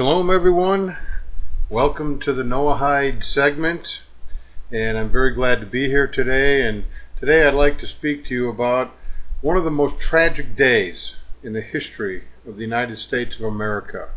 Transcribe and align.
Shalom, 0.00 0.30
everyone. 0.30 0.96
Welcome 1.68 2.20
to 2.20 2.32
the 2.32 2.42
Noahide 2.42 3.22
segment, 3.22 4.00
and 4.72 4.96
I'm 4.96 5.12
very 5.12 5.34
glad 5.34 5.60
to 5.60 5.66
be 5.66 5.88
here 5.88 6.06
today. 6.06 6.66
And 6.66 6.86
today 7.18 7.46
I'd 7.46 7.52
like 7.52 7.78
to 7.80 7.86
speak 7.86 8.24
to 8.24 8.34
you 8.34 8.48
about 8.48 8.94
one 9.42 9.58
of 9.58 9.64
the 9.64 9.70
most 9.70 10.00
tragic 10.00 10.56
days 10.56 11.16
in 11.42 11.52
the 11.52 11.60
history 11.60 12.24
of 12.48 12.56
the 12.56 12.62
United 12.62 12.98
States 12.98 13.36
of 13.36 13.42
America, 13.42 14.08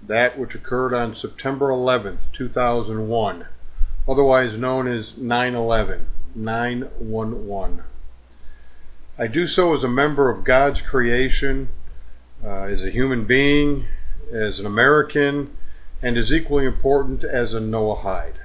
that 0.00 0.38
which 0.38 0.54
occurred 0.54 0.94
on 0.94 1.16
September 1.16 1.70
11th, 1.70 2.32
2001, 2.32 3.46
otherwise 4.08 4.56
known 4.56 4.86
as 4.86 5.14
9 5.16 5.56
11, 5.56 6.06
911. 6.36 7.82
I 9.18 9.26
do 9.26 9.48
so 9.48 9.76
as 9.76 9.82
a 9.82 9.88
member 9.88 10.30
of 10.30 10.44
God's 10.44 10.80
creation, 10.82 11.70
uh, 12.44 12.66
as 12.66 12.80
a 12.80 12.90
human 12.90 13.24
being, 13.24 13.86
as 14.32 14.58
an 14.58 14.66
American, 14.66 15.56
and 16.02 16.16
as 16.16 16.32
equally 16.32 16.66
important 16.66 17.24
as 17.24 17.54
a 17.54 17.60
Noahide. 17.60 18.38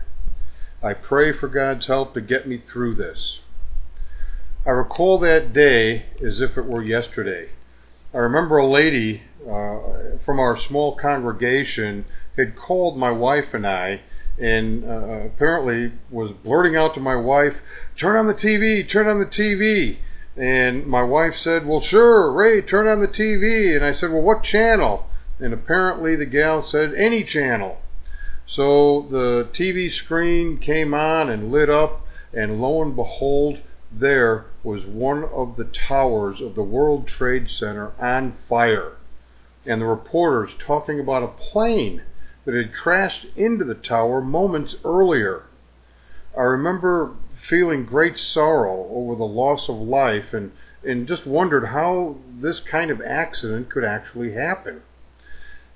I 0.84 0.94
pray 0.94 1.32
for 1.32 1.48
God's 1.48 1.88
help 1.88 2.14
to 2.14 2.22
get 2.22 2.48
me 2.48 2.58
through 2.58 2.96
this. 2.96 3.40
I 4.66 4.72
recall 4.72 5.20
that 5.20 5.54
day 5.54 6.06
as 6.26 6.42
if 6.42 6.58
it 6.58 6.66
were 6.66 6.84
yesterday. 6.84 7.50
I 8.14 8.18
remember 8.18 8.58
a 8.58 8.68
lady 8.68 9.24
uh, 9.42 10.18
from 10.26 10.40
our 10.40 10.60
small 10.60 10.96
congregation 10.96 12.06
had 12.38 12.56
called 12.56 12.98
my 12.98 13.12
wife 13.12 13.54
and 13.54 13.66
I 13.66 14.02
and 14.40 14.84
uh, 14.84 15.26
apparently 15.26 15.92
was 16.10 16.32
blurting 16.32 16.76
out 16.76 16.94
to 16.96 17.00
my 17.00 17.16
wife, 17.16 17.56
Turn 17.98 18.16
on 18.16 18.28
the 18.28 18.34
TV, 18.34 18.90
turn 18.90 19.08
on 19.08 19.20
the 19.20 19.26
TV. 19.26 19.98
And 20.36 20.88
my 20.88 21.04
wife 21.04 21.38
said, 21.38 21.68
Well, 21.68 21.82
sure, 21.82 22.32
Ray, 22.32 22.62
turn 22.62 22.88
on 22.88 23.02
the 23.02 23.08
TV. 23.08 23.76
And 23.76 23.86
I 23.86 23.94
said, 23.94 24.12
Well, 24.12 24.22
what 24.22 24.44
channel? 24.44 25.08
And 25.42 25.56
apparently 25.56 26.16
the 26.16 26.28
gal 26.28 26.62
said, 26.62 26.94
Any 26.94 27.24
channel. 27.24 27.80
So 28.46 29.08
the 29.10 29.50
TV 29.54 29.92
screen 29.92 30.60
came 30.60 30.94
on 30.94 31.32
and 31.32 31.52
lit 31.52 31.68
up, 31.68 32.06
and 32.32 32.62
lo 32.62 32.80
and 32.84 32.96
behold, 32.96 33.58
there 33.92 34.46
was 34.64 34.86
one 34.86 35.24
of 35.24 35.56
the 35.56 35.64
towers 35.64 36.42
of 36.42 36.54
the 36.54 36.62
World 36.62 37.08
Trade 37.08 37.50
Center 37.50 37.92
on 38.00 38.38
fire. 38.48 38.98
And 39.66 39.82
the 39.82 39.88
reporters 39.88 40.52
talking 40.60 41.00
about 41.00 41.24
a 41.24 41.28
plane 41.28 42.04
that 42.46 42.54
had 42.54 42.76
crashed 42.76 43.26
into 43.36 43.66
the 43.66 43.74
tower 43.74 44.22
moments 44.22 44.76
earlier. 44.86 45.46
I 46.38 46.44
remember 46.44 47.16
feeling 47.50 47.86
great 47.86 48.20
sorrow 48.20 48.88
over 48.92 49.16
the 49.16 49.26
loss 49.26 49.68
of 49.70 49.76
life 49.76 50.34
and, 50.34 50.52
and 50.84 51.08
just 51.08 51.26
wondered 51.26 51.66
how 51.66 52.18
this 52.40 52.60
kind 52.60 52.92
of 52.92 53.02
accident 53.02 53.70
could 53.72 53.84
actually 53.84 54.34
happen. 54.34 54.84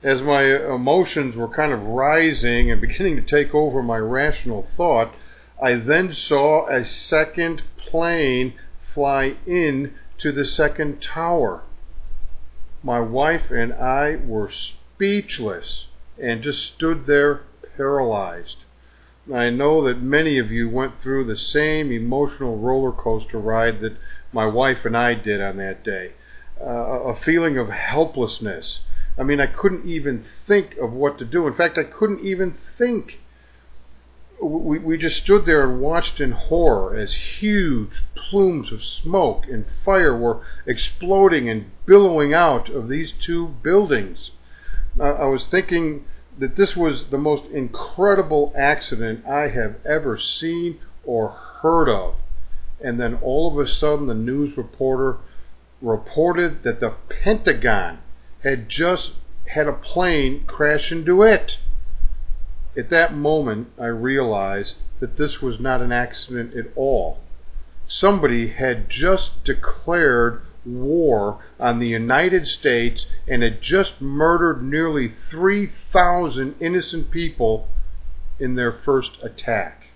As 0.05 0.21
my 0.21 0.43
emotions 0.43 1.35
were 1.35 1.47
kind 1.47 1.73
of 1.73 1.81
rising 1.81 2.69
and 2.69 2.79
beginning 2.79 3.15
to 3.15 3.23
take 3.23 3.55
over 3.55 3.81
my 3.81 3.97
rational 3.97 4.67
thought, 4.77 5.15
I 5.59 5.73
then 5.73 6.13
saw 6.13 6.67
a 6.67 6.85
second 6.85 7.63
plane 7.75 8.53
fly 8.93 9.37
in 9.47 9.95
to 10.19 10.31
the 10.31 10.45
second 10.45 11.01
tower. 11.01 11.63
My 12.83 12.99
wife 12.99 13.49
and 13.49 13.73
I 13.73 14.17
were 14.17 14.51
speechless 14.51 15.87
and 16.21 16.43
just 16.43 16.63
stood 16.63 17.07
there 17.07 17.41
paralyzed. 17.75 18.57
I 19.33 19.49
know 19.49 19.83
that 19.85 20.03
many 20.03 20.37
of 20.37 20.51
you 20.51 20.69
went 20.69 21.01
through 21.01 21.23
the 21.23 21.35
same 21.35 21.91
emotional 21.91 22.59
roller 22.59 22.91
coaster 22.91 23.39
ride 23.39 23.79
that 23.79 23.97
my 24.31 24.45
wife 24.45 24.85
and 24.85 24.95
I 24.95 25.15
did 25.15 25.41
on 25.41 25.57
that 25.57 25.83
day. 25.83 26.11
Uh, 26.61 27.09
a 27.09 27.15
feeling 27.15 27.57
of 27.57 27.69
helplessness. 27.69 28.81
I 29.17 29.23
mean, 29.23 29.39
I 29.39 29.47
couldn't 29.47 29.87
even 29.87 30.25
think 30.45 30.75
of 30.77 30.91
what 30.91 31.17
to 31.19 31.25
do. 31.25 31.47
In 31.47 31.53
fact, 31.53 31.77
I 31.77 31.83
couldn't 31.83 32.19
even 32.21 32.57
think. 32.77 33.19
We, 34.41 34.79
we 34.79 34.97
just 34.97 35.23
stood 35.23 35.45
there 35.45 35.63
and 35.63 35.79
watched 35.79 36.19
in 36.19 36.31
horror 36.31 36.95
as 36.97 37.13
huge 37.39 38.01
plumes 38.13 38.71
of 38.73 38.83
smoke 38.83 39.45
and 39.47 39.65
fire 39.85 40.15
were 40.15 40.41
exploding 40.65 41.49
and 41.49 41.71
billowing 41.85 42.33
out 42.33 42.69
of 42.69 42.89
these 42.89 43.13
two 43.13 43.47
buildings. 43.63 44.31
Uh, 44.99 45.03
I 45.03 45.25
was 45.25 45.47
thinking 45.47 46.05
that 46.37 46.57
this 46.57 46.75
was 46.75 47.05
the 47.11 47.17
most 47.17 47.49
incredible 47.51 48.53
accident 48.57 49.25
I 49.25 49.47
have 49.47 49.77
ever 49.85 50.19
seen 50.19 50.79
or 51.05 51.29
heard 51.29 51.87
of. 51.87 52.15
And 52.83 52.99
then 52.99 53.15
all 53.21 53.47
of 53.47 53.65
a 53.65 53.69
sudden, 53.69 54.07
the 54.07 54.13
news 54.13 54.57
reporter 54.57 55.17
reported 55.81 56.63
that 56.63 56.81
the 56.81 56.93
Pentagon 57.07 57.99
had 58.45 58.69
just 58.69 59.11
had 59.47 59.67
a 59.67 59.73
plane 59.73 60.43
crash 60.45 60.91
into 60.91 61.23
it. 61.23 61.57
At 62.77 62.91
that 62.91 63.13
moment, 63.13 63.69
I 63.79 63.87
realized 63.87 64.75
that 64.99 65.17
this 65.17 65.41
was 65.41 65.59
not 65.59 65.81
an 65.81 65.91
accident 65.91 66.55
at 66.55 66.67
all. 66.75 67.19
Somebody 67.87 68.49
had 68.49 68.87
just 68.87 69.43
declared 69.43 70.43
war 70.63 71.43
on 71.59 71.79
the 71.79 71.87
United 71.87 72.47
States 72.47 73.07
and 73.27 73.41
had 73.41 73.61
just 73.61 73.99
murdered 73.99 74.61
nearly 74.61 75.13
3,000 75.29 76.55
innocent 76.59 77.09
people 77.09 77.67
in 78.39 78.53
their 78.55 78.71
first 78.71 79.11
attack. 79.23 79.87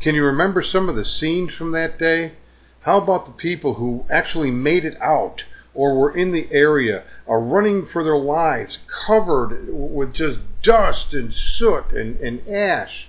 Can 0.00 0.14
you 0.14 0.24
remember 0.24 0.62
some 0.62 0.88
of 0.88 0.96
the 0.96 1.04
scenes 1.04 1.52
from 1.52 1.72
that 1.72 1.98
day? 1.98 2.32
How 2.80 2.96
about 2.96 3.26
the 3.26 3.32
people 3.32 3.74
who 3.74 4.06
actually 4.08 4.50
made 4.50 4.86
it 4.86 5.00
out 5.02 5.42
or 5.74 5.96
were 5.98 6.16
in 6.16 6.32
the 6.32 6.48
area 6.50 7.04
are 7.26 7.40
running 7.40 7.86
for 7.86 8.02
their 8.02 8.18
lives, 8.18 8.78
covered 9.06 9.68
with 9.68 10.12
just 10.12 10.38
dust 10.62 11.14
and 11.14 11.32
soot 11.32 11.92
and, 11.92 12.18
and 12.20 12.46
ash? 12.48 13.08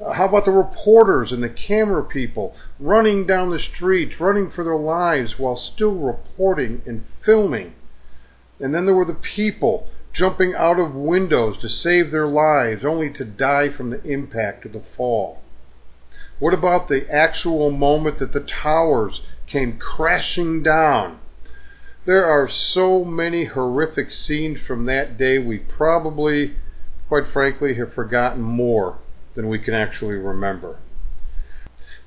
Uh, 0.00 0.12
how 0.12 0.26
about 0.26 0.44
the 0.44 0.50
reporters 0.50 1.32
and 1.32 1.42
the 1.42 1.48
camera 1.48 2.02
people 2.04 2.54
running 2.80 3.26
down 3.26 3.50
the 3.50 3.58
streets, 3.58 4.20
running 4.20 4.50
for 4.50 4.64
their 4.64 4.76
lives 4.76 5.38
while 5.38 5.56
still 5.56 5.94
reporting 5.94 6.82
and 6.86 7.04
filming? 7.24 7.72
And 8.60 8.74
then 8.74 8.86
there 8.86 8.94
were 8.94 9.04
the 9.04 9.14
people 9.14 9.88
jumping 10.12 10.54
out 10.54 10.78
of 10.78 10.94
windows 10.94 11.58
to 11.58 11.68
save 11.68 12.10
their 12.10 12.26
lives, 12.26 12.84
only 12.84 13.10
to 13.10 13.24
die 13.24 13.68
from 13.68 13.90
the 13.90 14.02
impact 14.04 14.64
of 14.64 14.72
the 14.72 14.82
fall. 14.96 15.40
What 16.38 16.54
about 16.54 16.88
the 16.88 17.08
actual 17.12 17.70
moment 17.70 18.18
that 18.18 18.32
the 18.32 18.40
towers 18.40 19.22
came 19.46 19.78
crashing 19.78 20.62
down? 20.62 21.18
There 22.06 22.26
are 22.26 22.50
so 22.50 23.02
many 23.02 23.46
horrific 23.46 24.10
scenes 24.10 24.60
from 24.60 24.84
that 24.84 25.16
day, 25.16 25.38
we 25.38 25.56
probably, 25.56 26.54
quite 27.08 27.28
frankly, 27.28 27.76
have 27.76 27.94
forgotten 27.94 28.42
more 28.42 28.98
than 29.34 29.48
we 29.48 29.58
can 29.58 29.72
actually 29.72 30.16
remember. 30.16 30.76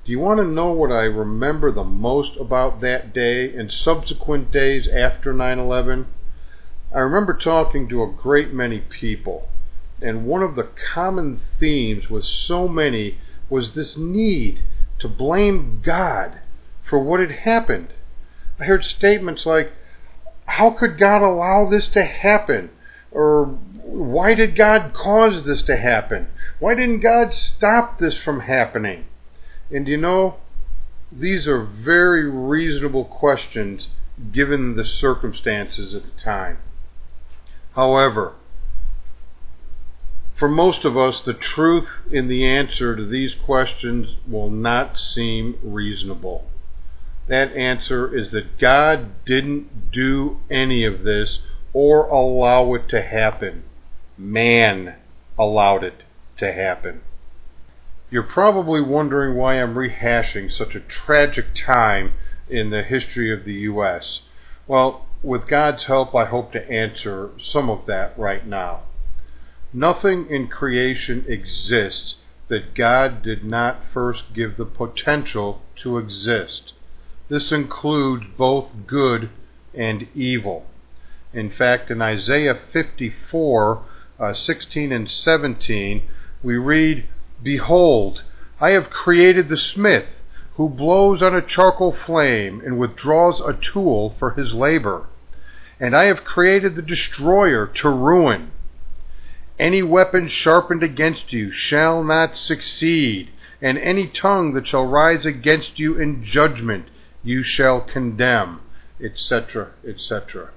Do 0.05 0.11
you 0.11 0.19
want 0.19 0.39
to 0.39 0.47
know 0.47 0.71
what 0.71 0.91
I 0.91 1.05
remember 1.05 1.71
the 1.71 1.83
most 1.83 2.37
about 2.37 2.79
that 2.81 3.11
day 3.11 3.51
and 3.55 3.71
subsequent 3.71 4.51
days 4.51 4.87
after 4.87 5.33
9 5.33 5.57
11? 5.57 6.05
I 6.93 6.99
remember 6.99 7.33
talking 7.33 7.89
to 7.89 8.03
a 8.03 8.11
great 8.11 8.53
many 8.53 8.79
people, 8.79 9.49
and 9.99 10.27
one 10.27 10.43
of 10.43 10.55
the 10.55 10.69
common 10.93 11.39
themes 11.59 12.07
with 12.07 12.25
so 12.25 12.67
many 12.67 13.17
was 13.49 13.73
this 13.73 13.97
need 13.97 14.59
to 14.99 15.07
blame 15.07 15.81
God 15.83 16.39
for 16.87 16.99
what 16.99 17.19
had 17.19 17.31
happened. 17.31 17.87
I 18.59 18.65
heard 18.65 18.85
statements 18.85 19.45
like, 19.45 19.71
How 20.47 20.71
could 20.71 20.97
God 20.97 21.21
allow 21.21 21.69
this 21.69 21.87
to 21.89 22.03
happen? 22.03 22.71
Or 23.11 23.45
why 23.45 24.33
did 24.33 24.55
God 24.55 24.93
cause 24.93 25.45
this 25.45 25.61
to 25.63 25.77
happen? 25.77 26.27
Why 26.59 26.73
didn't 26.75 27.01
God 27.01 27.33
stop 27.33 27.99
this 27.99 28.17
from 28.17 28.41
happening? 28.41 29.05
And 29.71 29.87
you 29.87 29.97
know, 29.97 30.37
these 31.11 31.47
are 31.47 31.63
very 31.63 32.29
reasonable 32.29 33.05
questions 33.05 33.87
given 34.31 34.75
the 34.75 34.85
circumstances 34.85 35.93
at 35.93 36.03
the 36.03 36.21
time. 36.21 36.57
However, 37.75 38.33
for 40.37 40.47
most 40.47 40.85
of 40.85 40.97
us, 40.97 41.21
the 41.21 41.33
truth 41.33 41.87
in 42.11 42.27
the 42.27 42.45
answer 42.45 42.95
to 42.95 43.05
these 43.05 43.33
questions 43.33 44.15
will 44.27 44.49
not 44.49 44.99
seem 44.99 45.57
reasonable. 45.61 46.47
That 47.27 47.55
answer 47.55 48.15
is 48.15 48.31
that 48.31 48.57
God 48.57 49.25
didn't 49.25 49.91
do 49.91 50.39
any 50.49 50.85
of 50.85 51.03
this 51.03 51.39
or 51.73 52.07
allow 52.07 52.73
it 52.73 52.87
to 52.89 53.01
happen. 53.01 53.63
Man 54.17 54.95
allowed 55.37 55.83
it 55.83 56.03
to 56.37 56.53
happen. 56.53 57.01
You're 58.09 58.23
probably 58.23 58.81
wondering 58.81 59.35
why 59.35 59.61
I'm 59.61 59.75
rehashing 59.75 60.51
such 60.51 60.75
a 60.75 60.79
tragic 60.79 61.47
time 61.53 62.13
in 62.49 62.69
the 62.69 62.83
history 62.83 63.33
of 63.33 63.43
the 63.43 63.53
U.S. 63.53 64.21
Well, 64.65 65.05
with 65.21 65.47
God's 65.47 65.85
help, 65.85 66.15
I 66.15 66.25
hope 66.25 66.53
to 66.53 66.71
answer 66.71 67.31
some 67.43 67.69
of 67.69 67.85
that 67.87 68.17
right 68.17 68.47
now. 68.47 68.83
Nothing 69.73 70.27
in 70.29 70.47
creation 70.47 71.25
exists 71.27 72.15
that 72.47 72.73
God 72.73 73.21
did 73.21 73.43
not 73.43 73.83
first 73.93 74.33
give 74.33 74.55
the 74.55 74.65
potential 74.65 75.61
to 75.83 75.97
exist. 75.97 76.71
This 77.29 77.51
includes 77.51 78.25
both 78.37 78.69
good 78.87 79.29
and 79.73 80.07
evil. 80.15 80.65
In 81.33 81.49
fact, 81.49 81.91
in 81.91 82.01
Isaiah 82.01 82.57
54, 82.71 83.83
uh, 84.17 84.33
16 84.33 84.93
and 84.93 85.11
17, 85.11 86.03
we 86.41 86.55
read, 86.55 87.03
Behold, 87.43 88.23
I 88.61 88.69
have 88.69 88.89
created 88.89 89.49
the 89.49 89.57
smith 89.57 90.05
who 90.55 90.69
blows 90.69 91.21
on 91.21 91.35
a 91.35 91.41
charcoal 91.41 91.91
flame 91.91 92.61
and 92.65 92.79
withdraws 92.79 93.41
a 93.41 93.53
tool 93.53 94.15
for 94.17 94.31
his 94.31 94.53
labor. 94.53 95.07
And 95.81 95.95
I 95.95 96.05
have 96.05 96.23
created 96.23 96.75
the 96.75 96.81
destroyer 96.81 97.67
to 97.67 97.89
ruin. 97.89 98.51
Any 99.59 99.83
weapon 99.83 100.29
sharpened 100.29 100.81
against 100.81 101.33
you 101.33 101.51
shall 101.51 102.03
not 102.03 102.37
succeed, 102.37 103.29
and 103.61 103.77
any 103.77 104.07
tongue 104.07 104.53
that 104.53 104.65
shall 104.65 104.85
rise 104.85 105.25
against 105.25 105.77
you 105.77 105.99
in 105.99 106.23
judgment 106.23 106.87
you 107.27 107.43
shall 107.43 107.81
condemn, 107.81 108.61
etc., 109.03 109.71
etc. 109.87 110.51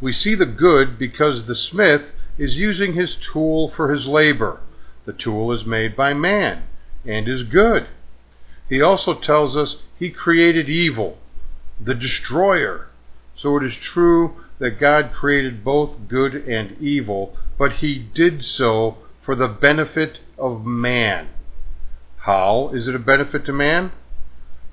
We 0.00 0.12
see 0.12 0.34
the 0.34 0.46
good 0.46 0.98
because 0.98 1.46
the 1.46 1.54
smith 1.54 2.02
is 2.36 2.56
using 2.56 2.94
his 2.94 3.16
tool 3.16 3.68
for 3.68 3.92
his 3.92 4.06
labor. 4.06 4.60
The 5.06 5.12
tool 5.12 5.52
is 5.52 5.64
made 5.64 5.96
by 5.96 6.14
man 6.14 6.64
and 7.04 7.26
is 7.26 7.42
good. 7.42 7.88
He 8.68 8.82
also 8.82 9.14
tells 9.14 9.56
us 9.56 9.76
he 9.98 10.10
created 10.10 10.68
evil, 10.68 11.18
the 11.80 11.94
destroyer. 11.94 12.88
So 13.36 13.56
it 13.56 13.64
is 13.64 13.74
true 13.76 14.36
that 14.58 14.80
God 14.80 15.12
created 15.12 15.64
both 15.64 16.08
good 16.08 16.34
and 16.34 16.76
evil, 16.80 17.36
but 17.56 17.74
he 17.74 17.98
did 17.98 18.44
so 18.44 18.98
for 19.22 19.34
the 19.34 19.48
benefit 19.48 20.18
of 20.36 20.66
man. 20.66 21.28
How 22.18 22.70
is 22.74 22.88
it 22.88 22.94
a 22.94 23.00
benefit 23.00 23.46
to 23.46 23.52
man? 23.52 23.92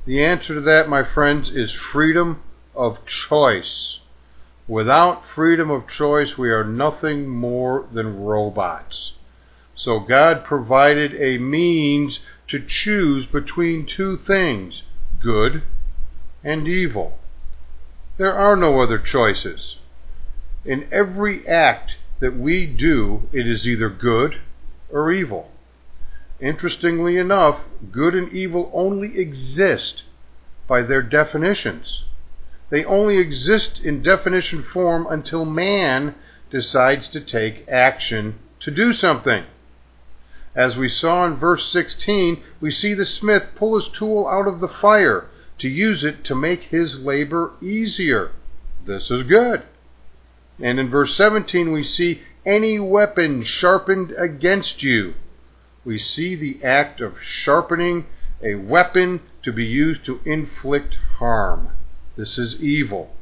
The 0.05 0.23
answer 0.23 0.53
to 0.53 0.61
that, 0.61 0.87
my 0.87 1.03
friends, 1.03 1.49
is 1.49 1.71
freedom 1.71 2.41
of 2.75 3.05
choice. 3.05 3.99
Without 4.67 5.23
freedom 5.33 5.71
of 5.71 5.87
choice, 5.87 6.37
we 6.37 6.49
are 6.49 6.63
nothing 6.63 7.27
more 7.27 7.87
than 7.91 8.23
robots. 8.23 9.13
So 9.75 9.99
God 9.99 10.43
provided 10.43 11.13
a 11.15 11.37
means 11.37 12.19
to 12.47 12.63
choose 12.65 13.25
between 13.25 13.85
two 13.85 14.17
things, 14.17 14.83
good 15.21 15.63
and 16.43 16.67
evil. 16.67 17.17
There 18.17 18.33
are 18.33 18.55
no 18.55 18.81
other 18.81 18.99
choices. 18.99 19.77
In 20.63 20.87
every 20.91 21.47
act 21.47 21.95
that 22.19 22.37
we 22.37 22.65
do, 22.65 23.27
it 23.33 23.47
is 23.47 23.67
either 23.67 23.89
good 23.89 24.39
or 24.89 25.11
evil. 25.11 25.51
Interestingly 26.41 27.17
enough, 27.17 27.61
good 27.91 28.13
and 28.13 28.31
evil 28.33 28.69
only 28.73 29.17
exist 29.17 30.03
by 30.67 30.81
their 30.81 31.01
definitions. 31.01 32.03
They 32.69 32.83
only 32.83 33.17
exist 33.17 33.79
in 33.79 34.01
definition 34.01 34.63
form 34.63 35.07
until 35.09 35.45
man 35.45 36.15
decides 36.49 37.07
to 37.09 37.21
take 37.21 37.67
action 37.69 38.39
to 38.59 38.71
do 38.71 38.93
something. 38.93 39.45
As 40.55 40.75
we 40.75 40.89
saw 40.89 41.25
in 41.25 41.35
verse 41.35 41.71
16, 41.71 42.43
we 42.59 42.71
see 42.71 42.93
the 42.93 43.05
smith 43.05 43.49
pull 43.55 43.79
his 43.79 43.89
tool 43.93 44.27
out 44.27 44.47
of 44.47 44.59
the 44.59 44.67
fire 44.67 45.25
to 45.59 45.69
use 45.69 46.03
it 46.03 46.23
to 46.25 46.35
make 46.35 46.63
his 46.63 46.99
labor 46.99 47.51
easier. 47.61 48.31
This 48.85 49.11
is 49.11 49.23
good. 49.23 49.63
And 50.61 50.79
in 50.79 50.89
verse 50.89 51.15
17, 51.15 51.71
we 51.71 51.83
see 51.83 52.21
any 52.45 52.79
weapon 52.79 53.43
sharpened 53.43 54.11
against 54.17 54.81
you. 54.83 55.15
We 55.85 55.99
see 55.99 56.35
the 56.35 56.63
act 56.63 56.99
of 56.99 57.21
sharpening 57.21 58.07
a 58.43 58.55
weapon 58.55 59.21
to 59.43 59.53
be 59.53 59.65
used 59.65 60.03
to 60.05 60.19
inflict 60.25 60.95
harm. 61.19 61.69
This 62.17 62.37
is 62.37 62.61
evil. 62.61 63.15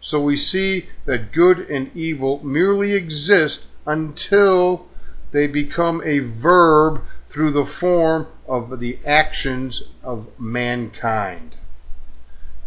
So 0.00 0.20
we 0.20 0.36
see 0.36 0.88
that 1.06 1.32
good 1.32 1.58
and 1.58 1.94
evil 1.96 2.44
merely 2.44 2.92
exist 2.92 3.60
until 3.86 4.86
they 5.32 5.46
become 5.46 6.02
a 6.04 6.18
verb 6.18 7.02
through 7.30 7.52
the 7.52 7.66
form 7.66 8.26
of 8.46 8.80
the 8.80 8.98
actions 9.06 9.82
of 10.02 10.26
mankind. 10.38 11.56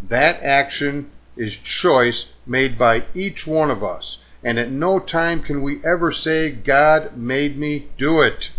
That 0.01 0.42
action 0.42 1.12
is 1.36 1.56
choice 1.57 2.25
made 2.45 2.77
by 2.77 3.06
each 3.13 3.45
one 3.45 3.71
of 3.71 3.83
us, 3.83 4.18
and 4.44 4.57
at 4.57 4.71
no 4.71 5.00
time 5.00 5.42
can 5.42 5.62
we 5.62 5.83
ever 5.83 6.12
say, 6.12 6.50
God 6.51 7.18
made 7.18 7.57
me 7.57 7.89
do 7.98 8.21
it. 8.21 8.50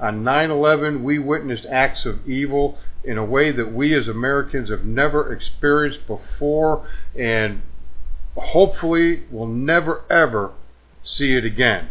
On 0.00 0.24
9 0.24 0.50
11, 0.50 1.04
we 1.04 1.18
witnessed 1.18 1.66
acts 1.66 2.06
of 2.06 2.28
evil 2.28 2.78
in 3.04 3.18
a 3.18 3.24
way 3.24 3.50
that 3.50 3.72
we 3.72 3.94
as 3.94 4.08
Americans 4.08 4.70
have 4.70 4.84
never 4.84 5.32
experienced 5.32 6.06
before, 6.06 6.86
and 7.16 7.62
hopefully 8.36 9.24
will 9.30 9.46
never 9.46 10.02
ever 10.08 10.52
see 11.04 11.34
it 11.34 11.44
again. 11.44 11.88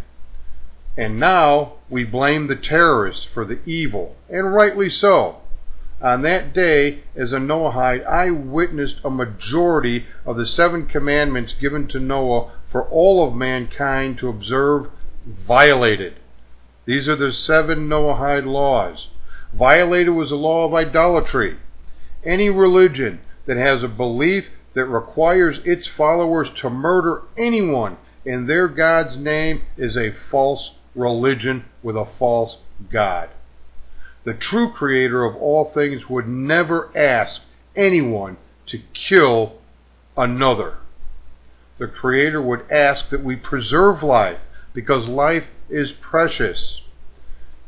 And 0.97 1.19
now 1.19 1.73
we 1.89 2.03
blame 2.03 2.47
the 2.47 2.55
terrorists 2.55 3.25
for 3.33 3.45
the 3.45 3.59
evil, 3.65 4.15
and 4.29 4.53
rightly 4.53 4.89
so. 4.89 5.37
On 6.01 6.23
that 6.23 6.53
day, 6.53 7.03
as 7.15 7.31
a 7.31 7.37
Noahide, 7.37 8.05
I 8.05 8.31
witnessed 8.31 8.97
a 9.03 9.09
majority 9.09 10.07
of 10.25 10.35
the 10.35 10.47
seven 10.47 10.87
commandments 10.87 11.53
given 11.53 11.87
to 11.89 11.99
Noah 11.99 12.51
for 12.71 12.83
all 12.89 13.27
of 13.27 13.35
mankind 13.35 14.17
to 14.17 14.29
observe 14.29 14.89
violated. 15.25 16.15
These 16.85 17.07
are 17.07 17.15
the 17.15 17.31
seven 17.31 17.87
Noahide 17.87 18.45
laws. 18.45 19.07
Violated 19.53 20.13
was 20.13 20.29
the 20.29 20.35
law 20.35 20.65
of 20.65 20.73
idolatry. 20.73 21.57
Any 22.23 22.49
religion 22.49 23.19
that 23.45 23.57
has 23.57 23.83
a 23.83 23.87
belief 23.87 24.45
that 24.73 24.85
requires 24.85 25.59
its 25.65 25.87
followers 25.87 26.49
to 26.61 26.69
murder 26.69 27.23
anyone 27.37 27.97
in 28.25 28.47
their 28.47 28.67
God's 28.67 29.17
name 29.17 29.61
is 29.77 29.97
a 29.97 30.15
false 30.29 30.71
religion 30.95 31.65
with 31.83 31.95
a 31.95 32.07
false 32.17 32.57
God. 32.89 33.29
The 34.23 34.33
true 34.33 34.71
creator 34.71 35.25
of 35.25 35.35
all 35.35 35.71
things 35.73 36.09
would 36.09 36.27
never 36.27 36.95
ask 36.95 37.41
anyone 37.75 38.37
to 38.67 38.79
kill 38.93 39.57
another. 40.15 40.77
The 41.79 41.87
creator 41.87 42.41
would 42.41 42.69
ask 42.71 43.09
that 43.09 43.23
we 43.23 43.35
preserve 43.35 44.03
life 44.03 44.39
because 44.73 45.07
life 45.07 45.45
is 45.71 45.91
precious. 45.93 46.81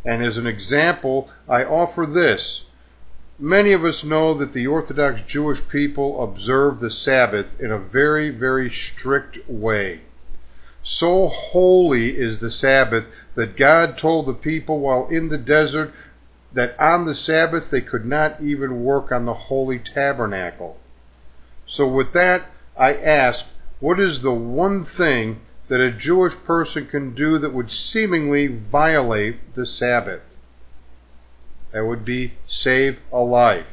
And 0.06 0.24
as 0.24 0.38
an 0.38 0.48
example, 0.48 1.30
I 1.48 1.64
offer 1.64 2.06
this. 2.06 2.64
Many 3.40 3.72
of 3.72 3.84
us 3.84 4.04
know 4.04 4.34
that 4.36 4.54
the 4.54 4.68
Orthodox 4.68 5.22
Jewish 5.28 5.60
people 5.70 6.24
observe 6.24 6.80
the 6.80 6.92
Sabbath 6.92 7.48
in 7.60 7.72
a 7.72 7.80
very, 7.80 8.30
very 8.30 8.70
strict 8.70 9.50
way. 9.50 10.02
So 10.84 11.30
holy 11.30 12.18
is 12.18 12.40
the 12.40 12.52
Sabbath 12.52 13.06
that 13.36 13.58
God 13.58 13.98
told 13.98 14.26
the 14.26 14.34
people 14.34 14.80
while 14.80 15.08
in 15.08 15.30
the 15.30 15.38
desert 15.38 15.94
that 16.54 16.80
on 16.80 17.06
the 17.06 17.16
Sabbath 17.16 17.72
they 17.72 17.82
could 17.82 18.06
not 18.06 18.42
even 18.42 18.84
work 18.84 19.12
on 19.12 19.26
the 19.26 19.34
holy 19.34 19.80
tabernacle. 19.80 20.78
So, 21.68 21.88
with 21.88 22.14
that, 22.14 22.46
I 22.78 22.94
ask, 22.94 23.46
what 23.80 24.00
is 24.00 24.22
the 24.22 24.34
one 24.34 24.86
thing 24.86 25.42
that 25.74 25.82
a 25.82 25.92
Jewish 25.92 26.36
person 26.46 26.86
can 26.86 27.16
do 27.16 27.40
that 27.40 27.52
would 27.52 27.72
seemingly 27.72 28.46
violate 28.46 29.56
the 29.56 29.66
Sabbath? 29.66 30.22
That 31.72 31.88
would 31.88 32.06
be 32.06 32.34
save 32.48 33.00
a 33.12 33.22
life. 33.22 33.66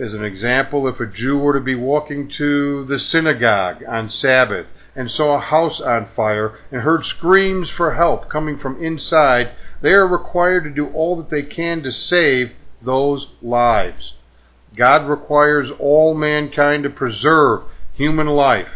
As 0.00 0.14
an 0.14 0.22
example, 0.22 0.86
if 0.86 1.00
a 1.00 1.06
Jew 1.06 1.36
were 1.36 1.54
to 1.54 1.60
be 1.60 1.74
walking 1.74 2.28
to 2.36 2.84
the 2.84 3.00
synagogue 3.00 3.82
on 3.88 4.08
Sabbath 4.08 4.66
and 4.94 5.10
saw 5.10 5.34
a 5.34 5.40
house 5.40 5.80
on 5.80 6.10
fire 6.14 6.60
and 6.70 6.82
heard 6.82 7.04
screams 7.04 7.68
for 7.70 7.94
help 7.94 8.28
coming 8.28 8.56
from 8.56 8.80
inside, 8.80 9.50
they 9.80 9.94
are 9.94 10.06
required 10.06 10.62
to 10.62 10.70
do 10.70 10.86
all 10.90 11.16
that 11.16 11.28
they 11.28 11.42
can 11.42 11.82
to 11.82 11.90
save 11.90 12.52
those 12.80 13.26
lives. 13.42 14.12
God 14.76 15.08
requires 15.08 15.72
all 15.76 16.14
mankind 16.14 16.84
to 16.84 16.90
preserve 16.90 17.64
human 17.94 18.28
life, 18.28 18.70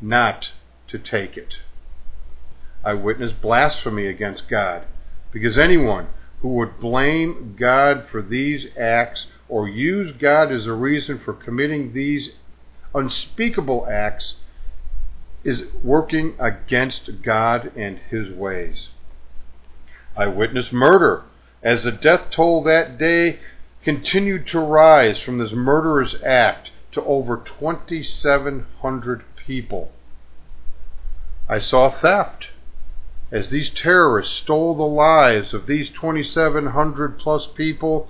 not 0.00 0.52
to 0.92 0.98
take 0.98 1.36
it. 1.36 1.56
I 2.84 2.94
witness 2.94 3.32
blasphemy 3.32 4.06
against 4.06 4.48
God 4.48 4.84
because 5.32 5.58
anyone 5.58 6.08
who 6.40 6.48
would 6.48 6.80
blame 6.80 7.56
God 7.58 8.06
for 8.10 8.22
these 8.22 8.66
acts 8.76 9.26
or 9.48 9.68
use 9.68 10.14
God 10.18 10.50
as 10.50 10.66
a 10.66 10.72
reason 10.72 11.18
for 11.18 11.32
committing 11.32 11.92
these 11.92 12.30
unspeakable 12.94 13.86
acts 13.90 14.34
is 15.44 15.64
working 15.82 16.34
against 16.38 17.22
God 17.22 17.72
and 17.76 17.98
His 17.98 18.30
ways. 18.30 18.88
I 20.16 20.26
witness 20.26 20.72
murder 20.72 21.24
as 21.62 21.84
the 21.84 21.92
death 21.92 22.30
toll 22.30 22.62
that 22.64 22.98
day 22.98 23.38
continued 23.84 24.46
to 24.48 24.60
rise 24.60 25.18
from 25.18 25.38
this 25.38 25.52
murderous 25.52 26.14
act 26.24 26.70
to 26.92 27.02
over 27.04 27.36
2,700 27.36 29.24
people. 29.36 29.92
I 31.52 31.58
saw 31.58 31.90
theft 31.90 32.46
as 33.30 33.50
these 33.50 33.68
terrorists 33.68 34.36
stole 34.36 34.74
the 34.74 34.84
lives 34.84 35.52
of 35.52 35.66
these 35.66 35.90
2,700 35.90 37.18
plus 37.18 37.46
people. 37.46 38.08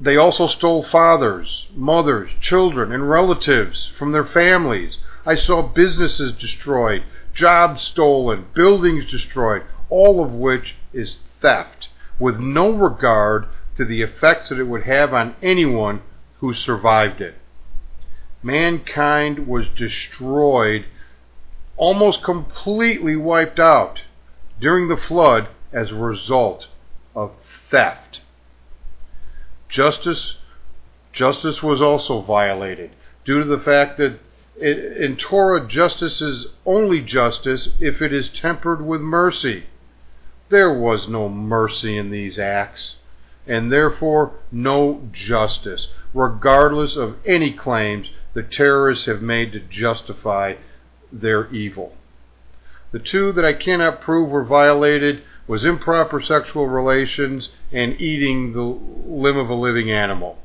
They 0.00 0.16
also 0.16 0.48
stole 0.48 0.82
fathers, 0.82 1.68
mothers, 1.72 2.30
children, 2.40 2.90
and 2.90 3.08
relatives 3.08 3.92
from 3.96 4.10
their 4.10 4.24
families 4.24 4.98
I 5.24 5.36
saw 5.36 5.62
businesses 5.62 6.32
destroyed, 6.32 7.04
jobs 7.32 7.84
stolen, 7.84 8.46
buildings 8.54 9.08
destroyed, 9.08 9.62
all 9.88 10.20
of 10.20 10.32
which 10.32 10.74
is 10.92 11.18
theft, 11.40 11.90
with 12.18 12.40
no 12.40 12.72
regard 12.72 13.46
to 13.76 13.84
the 13.84 14.02
effects 14.02 14.48
that 14.48 14.58
it 14.58 14.66
would 14.66 14.82
have 14.82 15.14
on 15.14 15.36
anyone 15.42 16.02
who 16.40 16.54
survived 16.54 17.20
it. 17.20 17.36
Mankind 18.42 19.46
was 19.46 19.68
destroyed, 19.68 20.86
almost 21.76 22.22
completely 22.22 23.16
wiped 23.16 23.58
out 23.58 24.00
during 24.60 24.88
the 24.88 24.96
flood 24.96 25.48
as 25.72 25.90
a 25.90 25.94
result 25.94 26.66
of 27.14 27.32
theft. 27.70 28.20
Justice 29.68 30.36
justice 31.12 31.62
was 31.62 31.80
also 31.80 32.20
violated 32.22 32.90
due 33.24 33.38
to 33.38 33.44
the 33.44 33.62
fact 33.62 33.98
that 33.98 34.18
in 34.60 35.16
Torah 35.16 35.66
justice 35.66 36.20
is 36.20 36.46
only 36.66 37.00
justice 37.00 37.70
if 37.80 38.02
it 38.02 38.12
is 38.12 38.28
tempered 38.28 38.84
with 38.84 39.00
mercy. 39.00 39.64
There 40.50 40.72
was 40.72 41.08
no 41.08 41.28
mercy 41.28 41.96
in 41.96 42.10
these 42.10 42.38
acts, 42.38 42.96
and 43.46 43.72
therefore 43.72 44.32
no 44.50 45.08
justice, 45.10 45.88
regardless 46.12 46.96
of 46.96 47.16
any 47.26 47.52
claims 47.52 48.10
the 48.34 48.42
terrorists 48.42 49.06
have 49.06 49.22
made 49.22 49.52
to 49.52 49.60
justify 49.60 50.54
their 51.12 51.48
evil. 51.52 51.94
The 52.92 52.98
two 52.98 53.32
that 53.32 53.44
I 53.44 53.52
cannot 53.52 54.00
prove 54.00 54.30
were 54.30 54.44
violated 54.44 55.22
was 55.46 55.64
improper 55.64 56.20
sexual 56.20 56.68
relations 56.68 57.48
and 57.70 58.00
eating 58.00 58.52
the 58.52 58.62
limb 58.62 59.36
of 59.36 59.48
a 59.48 59.54
living 59.54 59.90
animal. 59.90 60.38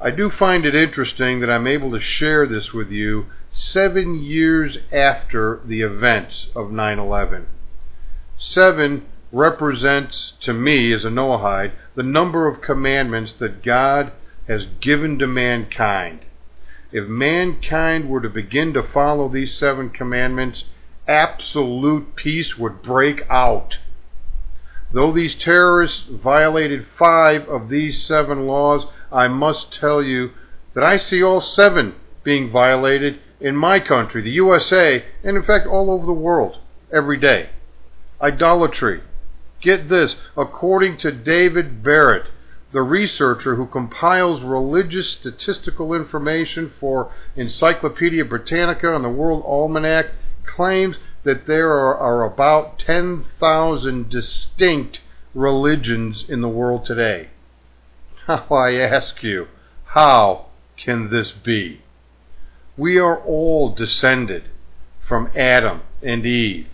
I 0.00 0.10
do 0.10 0.30
find 0.30 0.64
it 0.64 0.74
interesting 0.74 1.40
that 1.40 1.50
I'm 1.50 1.66
able 1.66 1.90
to 1.90 2.00
share 2.00 2.46
this 2.46 2.72
with 2.72 2.90
you 2.90 3.26
seven 3.50 4.22
years 4.22 4.78
after 4.92 5.60
the 5.64 5.82
events 5.82 6.46
of 6.54 6.70
9 6.70 6.98
11. 6.98 7.46
Seven 8.38 9.06
represents 9.32 10.34
to 10.42 10.52
me, 10.52 10.92
as 10.92 11.04
a 11.04 11.08
Noahide, 11.10 11.72
the 11.94 12.02
number 12.02 12.46
of 12.46 12.60
commandments 12.60 13.32
that 13.34 13.64
God 13.64 14.12
has 14.46 14.66
given 14.80 15.18
to 15.18 15.26
mankind. 15.26 16.20
If 16.90 17.06
mankind 17.06 18.08
were 18.08 18.20
to 18.20 18.30
begin 18.30 18.72
to 18.72 18.82
follow 18.82 19.28
these 19.28 19.54
seven 19.54 19.90
commandments, 19.90 20.64
absolute 21.06 22.16
peace 22.16 22.56
would 22.56 22.82
break 22.82 23.26
out. 23.28 23.78
Though 24.90 25.12
these 25.12 25.34
terrorists 25.34 26.04
violated 26.08 26.86
five 26.98 27.46
of 27.48 27.68
these 27.68 28.02
seven 28.02 28.46
laws, 28.46 28.86
I 29.12 29.28
must 29.28 29.72
tell 29.72 30.02
you 30.02 30.30
that 30.74 30.82
I 30.82 30.96
see 30.96 31.22
all 31.22 31.42
seven 31.42 31.94
being 32.24 32.50
violated 32.50 33.18
in 33.40 33.54
my 33.54 33.80
country, 33.80 34.22
the 34.22 34.30
USA, 34.30 35.04
and 35.22 35.36
in 35.36 35.42
fact 35.42 35.66
all 35.66 35.90
over 35.90 36.06
the 36.06 36.12
world 36.12 36.56
every 36.90 37.18
day. 37.18 37.50
Idolatry. 38.20 39.02
Get 39.60 39.88
this, 39.88 40.16
according 40.36 40.98
to 40.98 41.12
David 41.12 41.82
Barrett, 41.82 42.26
the 42.72 42.82
researcher 42.82 43.54
who 43.54 43.66
compiles 43.66 44.42
religious 44.42 45.10
statistical 45.10 45.94
information 45.94 46.72
for 46.78 47.10
Encyclopedia 47.34 48.24
Britannica 48.24 48.94
and 48.94 49.04
the 49.04 49.08
World 49.08 49.42
Almanac, 49.46 50.08
claims 50.44 50.96
that 51.24 51.46
there 51.46 51.70
are, 51.70 51.96
are 51.96 52.24
about 52.24 52.78
10,000 52.78 54.10
distinct 54.10 55.00
religions 55.34 56.24
in 56.28 56.40
the 56.40 56.48
world 56.48 56.84
today. 56.84 57.28
How 58.26 58.46
I 58.50 58.74
ask 58.74 59.22
you, 59.22 59.48
how 59.84 60.46
can 60.76 61.10
this 61.10 61.32
be? 61.32 61.80
We 62.76 62.98
are 62.98 63.18
all 63.18 63.70
descended 63.74 64.44
from 65.06 65.30
Adam 65.34 65.80
and 66.02 66.26
Eve. 66.26 66.66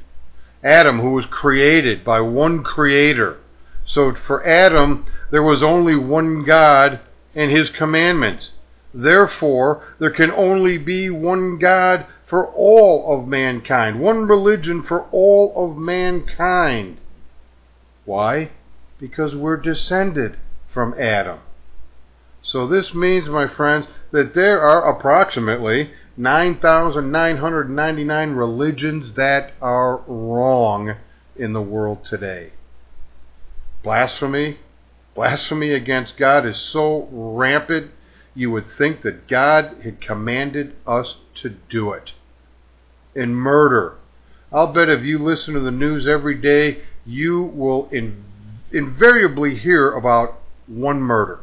Adam, 0.64 1.00
who 1.00 1.12
was 1.12 1.26
created 1.26 2.04
by 2.04 2.20
one 2.20 2.64
creator. 2.64 3.38
So 3.86 4.14
for 4.14 4.44
Adam, 4.46 5.06
there 5.34 5.42
was 5.42 5.62
only 5.64 5.96
one 5.96 6.44
God 6.44 7.00
and 7.34 7.50
his 7.50 7.68
commandments. 7.68 8.50
Therefore, 8.94 9.82
there 9.98 10.12
can 10.12 10.30
only 10.30 10.78
be 10.78 11.10
one 11.10 11.58
God 11.58 12.06
for 12.24 12.46
all 12.46 13.12
of 13.12 13.26
mankind, 13.26 13.98
one 13.98 14.28
religion 14.28 14.84
for 14.84 15.06
all 15.10 15.52
of 15.56 15.76
mankind. 15.76 16.98
Why? 18.04 18.52
Because 19.00 19.34
we're 19.34 19.56
descended 19.56 20.36
from 20.72 20.94
Adam. 21.00 21.40
So 22.44 22.68
this 22.68 22.94
means, 22.94 23.28
my 23.28 23.48
friends, 23.48 23.88
that 24.12 24.34
there 24.34 24.60
are 24.60 24.88
approximately 24.88 25.90
9,999 26.16 28.30
religions 28.30 29.14
that 29.14 29.54
are 29.60 29.96
wrong 30.06 30.94
in 31.34 31.52
the 31.52 31.60
world 31.60 32.04
today. 32.04 32.52
Blasphemy, 33.82 34.58
blasphemy 35.14 35.70
against 35.72 36.16
God 36.16 36.44
is 36.46 36.58
so 36.58 37.08
rampant 37.10 37.90
you 38.34 38.50
would 38.50 38.66
think 38.76 39.02
that 39.02 39.28
God 39.28 39.76
had 39.84 40.00
commanded 40.00 40.74
us 40.86 41.16
to 41.42 41.50
do 41.70 41.92
it. 41.92 42.12
And 43.14 43.36
murder, 43.36 43.94
I'll 44.52 44.72
bet 44.72 44.88
if 44.88 45.02
you 45.02 45.18
listen 45.18 45.54
to 45.54 45.60
the 45.60 45.70
news 45.70 46.06
every 46.06 46.34
day, 46.34 46.82
you 47.06 47.42
will 47.42 47.88
in, 47.92 48.24
invariably 48.72 49.56
hear 49.56 49.92
about 49.92 50.40
one 50.66 51.00
murder. 51.00 51.40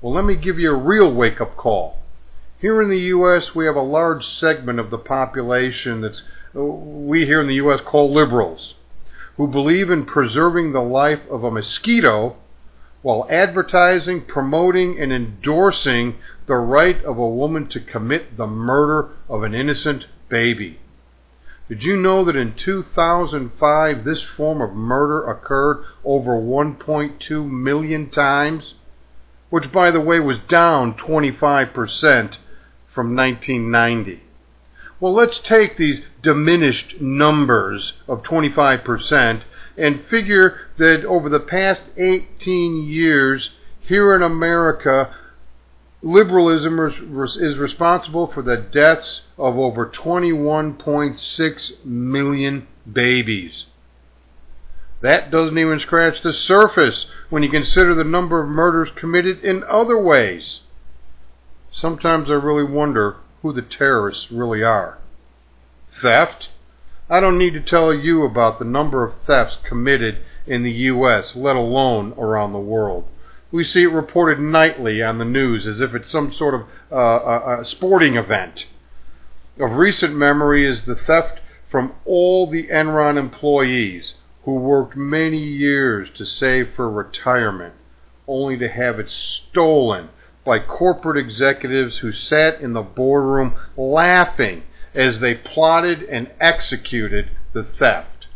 Well, 0.00 0.12
let 0.12 0.24
me 0.24 0.34
give 0.34 0.58
you 0.58 0.72
a 0.72 0.76
real 0.76 1.12
wake 1.12 1.40
up 1.40 1.56
call. 1.56 1.98
Here 2.58 2.80
in 2.82 2.88
the 2.88 2.98
U.S., 2.98 3.54
we 3.54 3.66
have 3.66 3.76
a 3.76 3.82
large 3.82 4.26
segment 4.26 4.80
of 4.80 4.90
the 4.90 4.98
population 4.98 6.00
that's 6.00 6.22
uh, 6.54 6.62
we 6.62 7.26
here 7.26 7.40
in 7.40 7.48
the 7.48 7.56
U.S. 7.56 7.80
call 7.84 8.12
liberals, 8.12 8.74
who 9.36 9.46
believe 9.46 9.90
in 9.90 10.06
preserving 10.06 10.72
the 10.72 10.80
life 10.80 11.20
of 11.30 11.44
a 11.44 11.50
mosquito 11.50 12.36
while 13.06 13.24
advertising, 13.30 14.20
promoting, 14.20 15.00
and 15.00 15.12
endorsing 15.12 16.12
the 16.46 16.56
right 16.56 17.04
of 17.04 17.16
a 17.16 17.28
woman 17.28 17.64
to 17.64 17.78
commit 17.78 18.36
the 18.36 18.48
murder 18.48 19.10
of 19.28 19.44
an 19.44 19.54
innocent 19.54 20.04
baby. 20.28 20.76
Did 21.68 21.84
you 21.84 21.96
know 21.96 22.24
that 22.24 22.34
in 22.34 22.56
2005 22.56 24.02
this 24.02 24.22
form 24.22 24.60
of 24.60 24.74
murder 24.74 25.24
occurred 25.24 25.84
over 26.04 26.32
1.2 26.32 27.48
million 27.48 28.10
times? 28.10 28.74
Which, 29.50 29.70
by 29.70 29.92
the 29.92 30.00
way, 30.00 30.18
was 30.18 30.38
down 30.48 30.94
25% 30.94 32.34
from 32.92 33.14
1990. 33.14 34.20
Well, 34.98 35.14
let's 35.14 35.38
take 35.38 35.76
these 35.76 36.02
diminished 36.22 37.00
numbers 37.00 37.92
of 38.08 38.24
25% 38.24 39.42
and 39.76 40.04
figure 40.06 40.60
that 40.78 41.04
over 41.04 41.28
the 41.28 41.40
past 41.40 41.82
18 41.96 42.86
years 42.86 43.50
here 43.80 44.14
in 44.14 44.22
America, 44.22 45.14
liberalism 46.02 46.78
is 46.80 47.58
responsible 47.58 48.26
for 48.26 48.42
the 48.42 48.56
deaths 48.56 49.22
of 49.38 49.58
over 49.58 49.86
21.6 49.86 51.84
million 51.84 52.66
babies. 52.90 53.66
That 55.02 55.30
doesn't 55.30 55.58
even 55.58 55.78
scratch 55.80 56.22
the 56.22 56.32
surface 56.32 57.06
when 57.28 57.42
you 57.42 57.50
consider 57.50 57.94
the 57.94 58.04
number 58.04 58.42
of 58.42 58.48
murders 58.48 58.88
committed 58.96 59.44
in 59.44 59.62
other 59.64 59.98
ways. 59.98 60.60
Sometimes 61.70 62.30
I 62.30 62.34
really 62.34 62.64
wonder 62.64 63.16
who 63.42 63.52
the 63.52 63.62
terrorists 63.62 64.32
really 64.32 64.62
are. 64.62 64.98
Theft? 66.00 66.48
I 67.08 67.20
don't 67.20 67.38
need 67.38 67.52
to 67.52 67.60
tell 67.60 67.94
you 67.94 68.24
about 68.24 68.58
the 68.58 68.64
number 68.64 69.04
of 69.04 69.14
thefts 69.26 69.58
committed 69.62 70.18
in 70.44 70.64
the 70.64 70.72
U.S., 70.72 71.36
let 71.36 71.54
alone 71.54 72.12
around 72.18 72.52
the 72.52 72.58
world. 72.58 73.06
We 73.52 73.62
see 73.62 73.84
it 73.84 73.92
reported 73.92 74.40
nightly 74.40 75.00
on 75.02 75.18
the 75.18 75.24
news 75.24 75.68
as 75.68 75.80
if 75.80 75.94
it's 75.94 76.10
some 76.10 76.32
sort 76.32 76.54
of 76.54 76.62
uh, 76.90 76.96
a, 76.96 77.60
a 77.60 77.64
sporting 77.64 78.16
event. 78.16 78.66
Of 79.58 79.76
recent 79.76 80.16
memory 80.16 80.66
is 80.66 80.82
the 80.82 80.96
theft 80.96 81.38
from 81.70 81.92
all 82.04 82.50
the 82.50 82.66
Enron 82.66 83.16
employees 83.16 84.14
who 84.44 84.54
worked 84.54 84.96
many 84.96 85.38
years 85.38 86.08
to 86.16 86.24
save 86.24 86.70
for 86.74 86.90
retirement, 86.90 87.74
only 88.26 88.58
to 88.58 88.68
have 88.68 88.98
it 88.98 89.10
stolen 89.10 90.08
by 90.44 90.58
corporate 90.58 91.18
executives 91.18 91.98
who 91.98 92.12
sat 92.12 92.60
in 92.60 92.72
the 92.72 92.82
boardroom 92.82 93.54
laughing 93.76 94.64
as 94.96 95.20
they 95.20 95.34
plotted 95.34 96.02
and 96.02 96.30
executed 96.40 97.30
the 97.52 97.62
theft. 97.62 98.26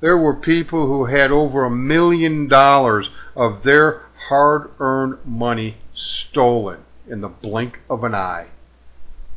There 0.00 0.18
were 0.18 0.34
people 0.34 0.86
who 0.86 1.06
had 1.06 1.30
over 1.30 1.64
a 1.64 1.70
million 1.70 2.46
dollars 2.46 3.08
of 3.34 3.62
their 3.62 4.02
hard 4.28 4.70
earned 4.78 5.18
money 5.24 5.78
stolen 5.94 6.84
in 7.08 7.20
the 7.20 7.28
blink 7.28 7.80
of 7.88 8.04
an 8.04 8.14
eye. 8.14 8.48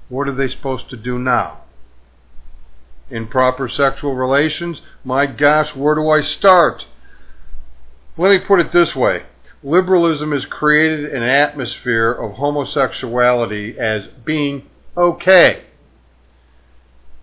What 0.10 0.28
are 0.28 0.34
they 0.34 0.50
supposed 0.50 0.90
to 0.90 0.98
do 0.98 1.18
now? 1.18 1.62
Improper 3.10 3.70
sexual 3.70 4.14
relations? 4.16 4.82
My 5.04 5.26
gosh, 5.26 5.76
where 5.76 5.96
do 5.96 6.10
I 6.10 6.22
start? 6.22 6.86
Let 8.18 8.32
me 8.32 8.46
put 8.46 8.60
it 8.60 8.72
this 8.72 8.96
way 8.96 9.24
liberalism 9.64 10.32
has 10.32 10.46
created 10.46 11.14
an 11.14 11.24
atmosphere 11.24 12.12
of 12.12 12.34
homosexuality 12.34 13.78
as 13.80 14.08
being 14.24 14.70
okay. 14.96 15.64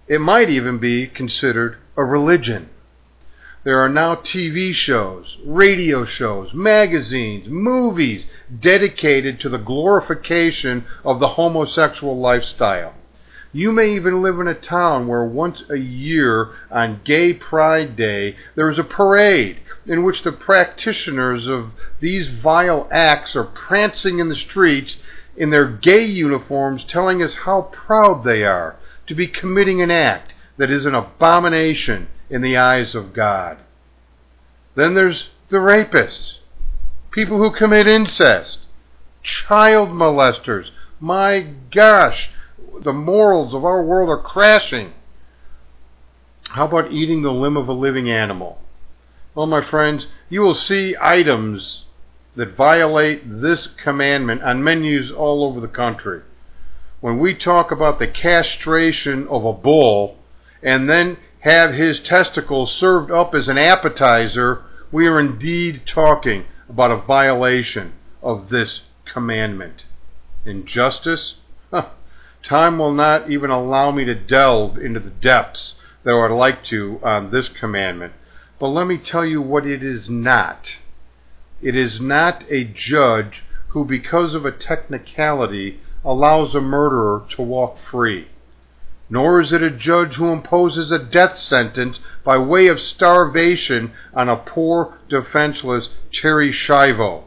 It 0.06 0.20
might 0.20 0.50
even 0.50 0.76
be 0.76 1.06
considered 1.06 1.78
a 1.96 2.04
religion. 2.04 2.68
There 3.64 3.78
are 3.78 3.88
now 3.88 4.16
TV 4.16 4.74
shows, 4.74 5.38
radio 5.46 6.04
shows, 6.04 6.52
magazines, 6.52 7.48
movies 7.48 8.26
dedicated 8.60 9.40
to 9.40 9.48
the 9.48 9.56
glorification 9.56 10.84
of 11.06 11.20
the 11.20 11.28
homosexual 11.28 12.18
lifestyle. 12.18 12.92
You 13.50 13.72
may 13.72 13.94
even 13.94 14.20
live 14.20 14.38
in 14.40 14.48
a 14.48 14.52
town 14.52 15.08
where 15.08 15.24
once 15.24 15.62
a 15.70 15.78
year 15.78 16.50
on 16.70 17.00
Gay 17.04 17.32
Pride 17.32 17.96
Day 17.96 18.36
there 18.56 18.68
is 18.68 18.78
a 18.78 18.84
parade 18.84 19.60
in 19.86 20.02
which 20.02 20.22
the 20.22 20.32
practitioners 20.32 21.46
of 21.46 21.70
these 22.00 22.28
vile 22.28 22.86
acts 22.92 23.34
are 23.34 23.44
prancing 23.44 24.18
in 24.18 24.28
the 24.28 24.36
streets 24.36 24.96
in 25.34 25.48
their 25.48 25.66
gay 25.66 26.04
uniforms 26.04 26.84
telling 26.84 27.22
us 27.22 27.32
how 27.32 27.62
proud 27.62 28.22
they 28.24 28.44
are 28.44 28.76
to 29.06 29.14
be 29.14 29.26
committing 29.26 29.82
an 29.82 29.90
act 29.90 30.32
that 30.56 30.70
is 30.70 30.86
an 30.86 30.94
abomination 30.94 32.08
in 32.30 32.42
the 32.42 32.56
eyes 32.56 32.94
of 32.94 33.12
God. 33.12 33.58
Then 34.74 34.94
there's 34.94 35.28
the 35.50 35.58
rapists, 35.58 36.38
people 37.10 37.38
who 37.38 37.56
commit 37.56 37.86
incest, 37.86 38.58
child 39.22 39.90
molesters. 39.90 40.70
My 41.00 41.46
gosh, 41.70 42.30
the 42.80 42.92
morals 42.92 43.54
of 43.54 43.64
our 43.64 43.82
world 43.82 44.08
are 44.08 44.22
crashing. 44.22 44.92
How 46.50 46.66
about 46.66 46.92
eating 46.92 47.22
the 47.22 47.32
limb 47.32 47.56
of 47.56 47.68
a 47.68 47.72
living 47.72 48.10
animal? 48.10 48.60
Well, 49.34 49.46
my 49.46 49.64
friends, 49.64 50.06
you 50.28 50.40
will 50.40 50.54
see 50.54 50.96
items 51.00 51.84
that 52.36 52.56
violate 52.56 53.22
this 53.24 53.66
commandment 53.66 54.42
on 54.42 54.62
menus 54.62 55.10
all 55.10 55.44
over 55.44 55.60
the 55.60 55.68
country. 55.68 56.22
When 57.04 57.18
we 57.18 57.34
talk 57.34 57.70
about 57.70 57.98
the 57.98 58.06
castration 58.06 59.28
of 59.28 59.44
a 59.44 59.52
bull 59.52 60.16
and 60.62 60.88
then 60.88 61.18
have 61.40 61.74
his 61.74 62.00
testicles 62.00 62.72
served 62.72 63.10
up 63.10 63.34
as 63.34 63.46
an 63.46 63.58
appetizer, 63.58 64.62
we 64.90 65.06
are 65.06 65.20
indeed 65.20 65.82
talking 65.86 66.46
about 66.66 66.90
a 66.90 66.96
violation 66.96 67.92
of 68.22 68.48
this 68.48 68.80
commandment. 69.04 69.84
Injustice? 70.46 71.34
Time 72.42 72.78
will 72.78 72.94
not 72.94 73.30
even 73.30 73.50
allow 73.50 73.90
me 73.90 74.06
to 74.06 74.14
delve 74.14 74.78
into 74.78 74.98
the 74.98 75.10
depths 75.10 75.74
that 76.04 76.14
I 76.14 76.26
would 76.26 76.34
like 76.34 76.64
to 76.68 77.00
on 77.02 77.30
this 77.30 77.50
commandment. 77.50 78.14
But 78.58 78.68
let 78.68 78.86
me 78.86 78.96
tell 78.96 79.26
you 79.26 79.42
what 79.42 79.66
it 79.66 79.82
is 79.82 80.08
not. 80.08 80.76
It 81.60 81.76
is 81.76 82.00
not 82.00 82.44
a 82.48 82.64
judge 82.64 83.44
who, 83.68 83.84
because 83.84 84.34
of 84.34 84.46
a 84.46 84.50
technicality, 84.50 85.82
allows 86.04 86.54
a 86.54 86.60
murderer 86.60 87.24
to 87.30 87.42
walk 87.42 87.76
free 87.90 88.28
nor 89.10 89.40
is 89.40 89.52
it 89.52 89.62
a 89.62 89.70
judge 89.70 90.14
who 90.14 90.32
imposes 90.32 90.90
a 90.90 90.98
death 90.98 91.36
sentence 91.36 91.98
by 92.24 92.38
way 92.38 92.68
of 92.68 92.80
starvation 92.80 93.92
on 94.14 94.28
a 94.28 94.36
poor, 94.36 94.98
defenseless 95.08 95.90
Terri 96.12 96.52
Schiavo. 96.52 97.24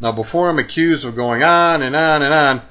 Now, 0.00 0.12
before 0.12 0.50
I'm 0.50 0.58
accused 0.58 1.04
of 1.04 1.14
going 1.14 1.42
on 1.42 1.82
and 1.82 1.94
on 1.94 2.22
and 2.22 2.34
on, 2.34 2.62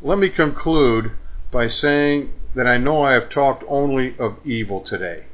let 0.00 0.18
me 0.18 0.30
conclude 0.30 1.12
by 1.50 1.68
saying 1.68 2.32
that 2.54 2.66
I 2.66 2.78
know 2.78 3.02
I 3.02 3.12
have 3.12 3.28
talked 3.28 3.64
only 3.68 4.16
of 4.18 4.38
evil 4.46 4.80
today. 4.80 5.24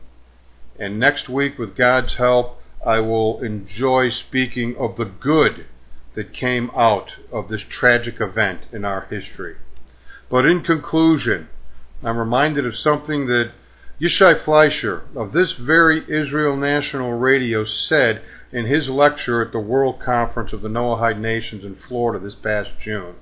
And 0.79 0.99
next 0.99 1.29
week, 1.29 1.59
with 1.59 1.77
God's 1.77 2.15
help, 2.15 2.61
I 2.85 3.01
will 3.01 3.43
enjoy 3.43 4.11
speaking 4.11 4.77
of 4.77 4.97
the 4.97 5.05
good 5.05 5.67
that 6.19 6.33
came 6.33 6.69
out 6.75 7.13
of 7.31 7.49
this 7.49 7.61
tragic 7.61 8.21
event 8.21 8.63
in 8.73 8.85
our 8.85 9.03
history. 9.03 9.55
But 10.29 10.47
in 10.47 10.65
conclusion, 10.65 11.49
I'm 12.03 12.19
reminded 12.19 12.67
of 12.67 12.77
something 12.77 13.29
that 13.29 13.53
Yishai 14.01 14.45
Fleischer 14.45 15.05
of 15.15 15.31
this 15.31 15.53
very 15.53 16.03
Israel 16.09 16.57
National 16.57 17.13
Radio 17.13 17.65
said 17.65 18.21
in 18.51 18.67
his 18.67 18.89
lecture 18.89 19.43
at 19.43 19.53
the 19.53 19.61
World 19.61 20.01
Conference 20.01 20.53
of 20.53 20.61
the 20.61 20.69
Noahide 20.69 21.21
Nations 21.21 21.63
in 21.63 21.77
Florida 21.77 22.19
this 22.19 22.35
past 22.35 22.71
June. 22.81 23.15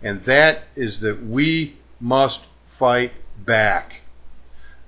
And 0.00 0.24
that 0.26 0.62
is 0.76 1.00
that 1.00 1.26
we 1.26 1.80
must 1.98 2.42
fight 2.78 3.14
back. 3.44 3.94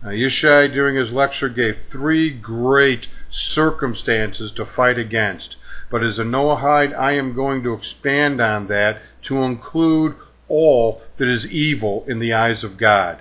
Now, 0.04 0.10
Yishai, 0.10 0.72
during 0.72 0.94
his 0.94 1.10
lecture, 1.10 1.48
gave 1.48 1.78
three 1.90 2.30
great 2.30 3.08
circumstances 3.32 4.52
to 4.52 4.64
fight 4.64 5.00
against. 5.00 5.56
But 5.90 6.04
as 6.04 6.18
a 6.18 6.24
Noahide, 6.24 6.96
I 6.96 7.12
am 7.12 7.34
going 7.34 7.64
to 7.64 7.74
expand 7.74 8.40
on 8.40 8.68
that 8.68 9.02
to 9.22 9.42
include 9.42 10.14
all 10.48 11.02
that 11.18 11.28
is 11.28 11.46
evil 11.48 12.04
in 12.06 12.20
the 12.20 12.32
eyes 12.32 12.62
of 12.62 12.78
God. 12.78 13.18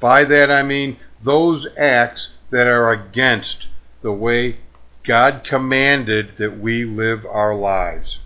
By 0.00 0.24
that 0.24 0.50
I 0.50 0.62
mean 0.62 0.98
those 1.22 1.66
acts 1.78 2.30
that 2.50 2.66
are 2.66 2.90
against 2.90 3.66
the 4.02 4.12
way 4.12 4.58
God 5.04 5.44
commanded 5.44 6.38
that 6.38 6.58
we 6.58 6.84
live 6.84 7.26
our 7.26 7.54
lives. 7.54 8.18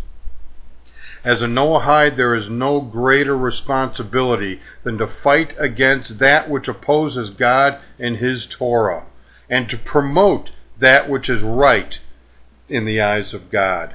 As 1.25 1.43
a 1.43 1.47
Noahide, 1.47 2.17
there 2.17 2.37
is 2.37 2.49
no 2.49 2.81
greater 2.81 3.37
responsibility 3.37 4.61
than 4.85 4.99
to 4.99 5.07
fight 5.09 5.55
against 5.59 6.21
that 6.21 6.49
which 6.49 6.69
opposes 6.69 7.31
God 7.31 7.79
and 7.99 8.19
His 8.19 8.47
Torah, 8.47 9.07
and 9.51 9.69
to 9.69 9.77
promote 9.77 10.51
that 10.79 11.09
which 11.09 11.29
is 11.29 11.43
right 11.43 11.99
in 12.69 12.85
the 12.85 13.01
eyes 13.01 13.33
of 13.35 13.51
God. 13.51 13.95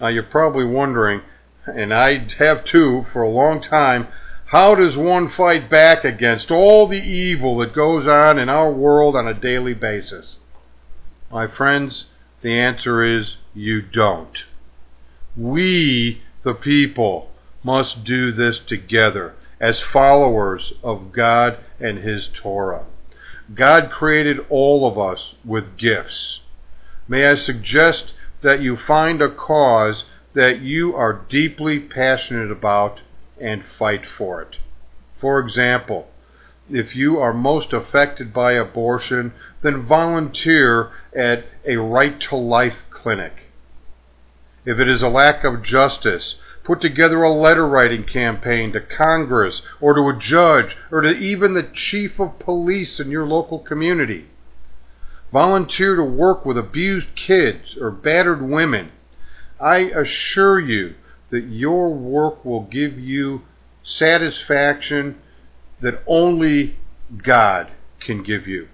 Now, 0.00 0.08
you're 0.08 0.22
probably 0.22 0.64
wondering, 0.64 1.22
and 1.66 1.92
I 1.92 2.28
have 2.38 2.64
too 2.64 3.06
for 3.12 3.22
a 3.22 3.30
long 3.30 3.60
time, 3.60 4.08
how 4.46 4.74
does 4.74 4.96
one 4.96 5.28
fight 5.28 5.68
back 5.68 6.04
against 6.04 6.50
all 6.50 6.86
the 6.86 7.02
evil 7.02 7.58
that 7.58 7.74
goes 7.74 8.06
on 8.06 8.38
in 8.38 8.48
our 8.48 8.70
world 8.70 9.16
on 9.16 9.26
a 9.26 9.34
daily 9.34 9.74
basis? 9.74 10.36
My 11.30 11.48
friends, 11.48 12.04
the 12.42 12.52
answer 12.52 13.02
is 13.02 13.36
you 13.54 13.82
don't. 13.82 14.38
We, 15.36 16.22
the 16.44 16.54
people, 16.54 17.30
must 17.64 18.04
do 18.04 18.30
this 18.30 18.60
together 18.60 19.34
as 19.58 19.80
followers 19.80 20.72
of 20.84 21.10
God 21.10 21.58
and 21.80 21.98
His 21.98 22.28
Torah. 22.32 22.84
God 23.52 23.90
created 23.90 24.38
all 24.48 24.86
of 24.86 24.98
us 24.98 25.34
with 25.44 25.76
gifts. 25.76 26.40
May 27.08 27.26
I 27.26 27.34
suggest 27.34 28.12
that 28.42 28.60
you 28.60 28.76
find 28.76 29.22
a 29.22 29.30
cause 29.30 30.04
that 30.34 30.60
you 30.60 30.94
are 30.94 31.24
deeply 31.28 31.78
passionate 31.78 32.50
about 32.50 33.00
and 33.40 33.64
fight 33.78 34.04
for 34.06 34.42
it. 34.42 34.56
For 35.18 35.38
example, 35.38 36.08
if 36.70 36.96
you 36.96 37.18
are 37.18 37.32
most 37.32 37.72
affected 37.72 38.32
by 38.32 38.52
abortion, 38.52 39.32
then 39.62 39.86
volunteer 39.86 40.90
at 41.14 41.44
a 41.64 41.76
right 41.76 42.20
to 42.22 42.36
life 42.36 42.76
clinic. 42.90 43.32
If 44.64 44.80
it 44.80 44.88
is 44.88 45.00
a 45.00 45.08
lack 45.08 45.44
of 45.44 45.62
justice, 45.62 46.34
put 46.64 46.80
together 46.80 47.22
a 47.22 47.30
letter 47.30 47.66
writing 47.66 48.02
campaign 48.02 48.72
to 48.72 48.80
Congress 48.80 49.62
or 49.80 49.94
to 49.94 50.08
a 50.08 50.18
judge 50.18 50.76
or 50.90 51.02
to 51.02 51.10
even 51.10 51.54
the 51.54 51.70
chief 51.72 52.18
of 52.18 52.40
police 52.40 52.98
in 52.98 53.10
your 53.12 53.26
local 53.26 53.60
community. 53.60 54.26
Volunteer 55.36 55.96
to 55.96 56.02
work 56.02 56.46
with 56.46 56.56
abused 56.56 57.08
kids 57.14 57.76
or 57.78 57.90
battered 57.90 58.40
women 58.40 58.90
I 59.60 59.90
assure 59.94 60.58
you 60.58 60.94
that 61.28 61.44
your 61.44 61.92
work 61.92 62.42
will 62.42 62.62
give 62.62 62.98
you 62.98 63.42
satisfaction 63.82 65.18
that 65.82 66.02
only 66.06 66.76
God 67.22 67.70
can 68.00 68.22
give 68.22 68.46
you. 68.46 68.68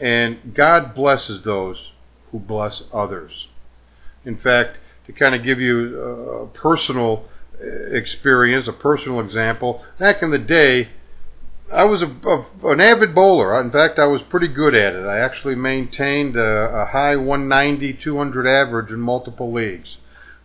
And 0.00 0.54
God 0.54 0.92
blesses 0.92 1.44
those 1.44 1.92
who 2.32 2.40
bless 2.40 2.82
others. 2.92 3.46
In 4.24 4.36
fact, 4.36 4.78
to 5.06 5.12
kind 5.12 5.36
of 5.36 5.44
give 5.44 5.60
you 5.60 6.00
a 6.00 6.46
personal 6.48 7.26
uh, 7.62 7.66
experience, 7.94 8.66
a 8.66 8.72
personal 8.72 9.20
example, 9.20 9.84
back 10.00 10.20
in 10.20 10.32
the 10.32 10.38
day, 10.38 10.88
I 11.72 11.84
was 11.84 12.00
a, 12.00 12.06
a, 12.06 12.70
an 12.70 12.80
avid 12.80 13.14
bowler. 13.14 13.60
In 13.60 13.70
fact, 13.70 13.98
I 13.98 14.06
was 14.06 14.22
pretty 14.22 14.48
good 14.48 14.74
at 14.74 14.94
it. 14.94 15.04
I 15.04 15.18
actually 15.18 15.56
maintained 15.56 16.36
a, 16.36 16.82
a 16.82 16.84
high 16.86 17.16
190, 17.16 17.94
200 17.94 18.46
average 18.46 18.90
in 18.90 19.00
multiple 19.00 19.52
leagues. 19.52 19.96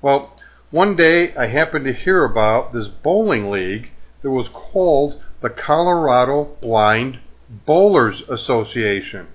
Well, 0.01 0.35
one 0.71 0.95
day 0.95 1.35
I 1.35 1.47
happened 1.47 1.85
to 1.85 1.93
hear 1.93 2.23
about 2.23 2.73
this 2.73 2.87
bowling 2.87 3.51
league 3.51 3.89
that 4.23 4.31
was 4.31 4.47
called 4.49 5.21
the 5.41 5.49
Colorado 5.49 6.57
Blind 6.61 7.19
Bowlers 7.65 8.23
Association. 8.27 9.27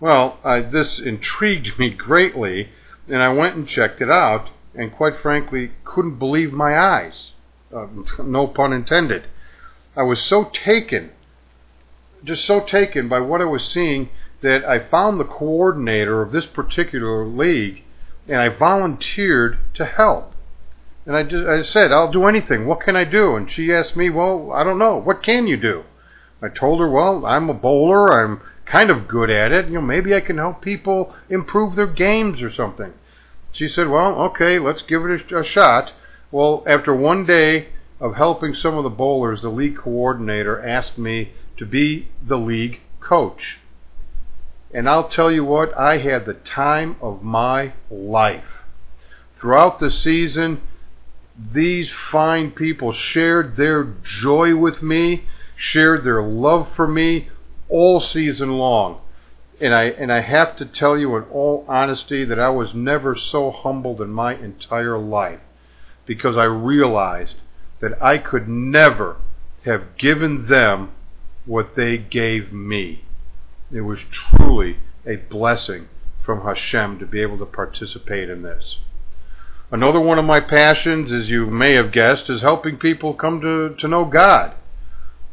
Well, 0.00 0.38
I, 0.44 0.60
this 0.60 0.98
intrigued 0.98 1.78
me 1.78 1.90
greatly, 1.90 2.70
and 3.08 3.22
I 3.22 3.32
went 3.32 3.56
and 3.56 3.68
checked 3.68 4.00
it 4.00 4.10
out, 4.10 4.50
and 4.74 4.92
quite 4.92 5.20
frankly, 5.20 5.72
couldn't 5.84 6.18
believe 6.18 6.52
my 6.52 6.78
eyes. 6.78 7.32
Uh, 7.74 7.86
no 8.22 8.46
pun 8.46 8.72
intended. 8.72 9.24
I 9.96 10.02
was 10.02 10.22
so 10.22 10.44
taken, 10.44 11.10
just 12.24 12.44
so 12.44 12.60
taken 12.60 13.08
by 13.08 13.20
what 13.20 13.40
I 13.40 13.46
was 13.46 13.66
seeing 13.66 14.10
that 14.42 14.64
I 14.64 14.78
found 14.78 15.18
the 15.18 15.24
coordinator 15.24 16.22
of 16.22 16.32
this 16.32 16.46
particular 16.46 17.26
league 17.26 17.82
and 18.28 18.40
I 18.40 18.48
volunteered 18.48 19.58
to 19.74 19.84
help. 19.84 20.32
And 21.04 21.16
I, 21.16 21.22
just, 21.24 21.46
I 21.46 21.62
said, 21.62 21.92
I'll 21.92 22.12
do 22.12 22.26
anything. 22.26 22.66
What 22.66 22.80
can 22.80 22.94
I 22.94 23.04
do? 23.04 23.34
And 23.34 23.50
she 23.50 23.72
asked 23.72 23.96
me, 23.96 24.10
well, 24.10 24.52
I 24.52 24.62
don't 24.62 24.78
know. 24.78 24.96
What 24.96 25.22
can 25.22 25.46
you 25.46 25.56
do? 25.56 25.84
I 26.40 26.48
told 26.48 26.80
her, 26.80 26.88
well, 26.88 27.26
I'm 27.26 27.50
a 27.50 27.54
bowler. 27.54 28.12
I'm 28.12 28.40
kind 28.64 28.90
of 28.90 29.08
good 29.08 29.30
at 29.30 29.50
it. 29.50 29.66
You 29.66 29.74
know, 29.74 29.80
maybe 29.80 30.14
I 30.14 30.20
can 30.20 30.38
help 30.38 30.62
people 30.62 31.14
improve 31.28 31.74
their 31.74 31.86
games 31.86 32.40
or 32.40 32.52
something. 32.52 32.92
She 33.52 33.68
said, 33.68 33.88
well, 33.88 34.14
okay, 34.26 34.58
let's 34.58 34.82
give 34.82 35.04
it 35.04 35.32
a, 35.32 35.38
a 35.40 35.44
shot. 35.44 35.92
Well, 36.30 36.62
after 36.66 36.94
one 36.94 37.26
day 37.26 37.70
of 38.00 38.16
helping 38.16 38.54
some 38.54 38.76
of 38.76 38.84
the 38.84 38.90
bowlers, 38.90 39.42
the 39.42 39.50
league 39.50 39.76
coordinator 39.76 40.60
asked 40.60 40.96
me 40.96 41.32
to 41.58 41.66
be 41.66 42.08
the 42.26 42.38
league 42.38 42.80
coach. 43.00 43.60
And 44.72 44.88
I'll 44.88 45.08
tell 45.08 45.30
you 45.30 45.44
what, 45.44 45.76
I 45.76 45.98
had 45.98 46.24
the 46.24 46.34
time 46.34 46.96
of 47.02 47.22
my 47.22 47.74
life. 47.90 48.64
Throughout 49.38 49.80
the 49.80 49.90
season, 49.90 50.62
these 51.52 51.90
fine 52.10 52.52
people 52.52 52.92
shared 52.92 53.56
their 53.56 53.84
joy 54.02 54.56
with 54.56 54.82
me, 54.82 55.24
shared 55.56 56.04
their 56.04 56.22
love 56.22 56.68
for 56.74 56.86
me 56.86 57.28
all 57.68 58.00
season 58.00 58.58
long. 58.58 59.00
And 59.60 59.74
I 59.74 59.84
and 59.84 60.10
I 60.10 60.20
have 60.20 60.56
to 60.56 60.64
tell 60.64 60.96
you 60.96 61.16
in 61.16 61.24
all 61.24 61.66
honesty 61.68 62.24
that 62.24 62.38
I 62.38 62.48
was 62.48 62.72
never 62.72 63.14
so 63.14 63.50
humbled 63.50 64.00
in 64.00 64.10
my 64.10 64.34
entire 64.34 64.98
life 64.98 65.40
because 66.06 66.36
I 66.36 66.44
realized 66.44 67.34
that 67.80 68.00
I 68.02 68.18
could 68.18 68.48
never 68.48 69.16
have 69.64 69.96
given 69.96 70.46
them 70.46 70.92
what 71.44 71.74
they 71.76 71.98
gave 71.98 72.52
me. 72.52 73.04
It 73.72 73.82
was 73.82 74.00
truly 74.10 74.78
a 75.06 75.16
blessing 75.16 75.88
from 76.24 76.42
Hashem 76.42 76.98
to 76.98 77.06
be 77.06 77.20
able 77.22 77.38
to 77.38 77.46
participate 77.46 78.28
in 78.28 78.42
this. 78.42 78.78
Another 79.72 80.00
one 80.00 80.18
of 80.18 80.24
my 80.24 80.40
passions, 80.40 81.12
as 81.12 81.30
you 81.30 81.46
may 81.46 81.74
have 81.74 81.92
guessed, 81.92 82.28
is 82.28 82.42
helping 82.42 82.76
people 82.76 83.14
come 83.14 83.40
to, 83.40 83.74
to 83.76 83.88
know 83.88 84.04
God. 84.04 84.54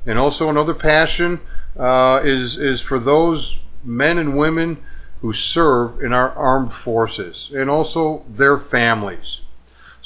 And 0.05 0.19
also 0.19 0.49
another 0.49 0.75
passion 0.75 1.41
uh, 1.77 2.21
is, 2.23 2.57
is 2.57 2.81
for 2.81 2.99
those 2.99 3.57
men 3.83 4.17
and 4.17 4.37
women 4.37 4.83
who 5.21 5.33
serve 5.33 6.01
in 6.01 6.13
our 6.13 6.31
armed 6.31 6.71
forces 6.83 7.49
and 7.53 7.69
also 7.69 8.23
their 8.29 8.59
families. 8.59 9.39